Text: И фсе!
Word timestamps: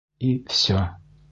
И 0.27 0.29
фсе! 0.53 0.79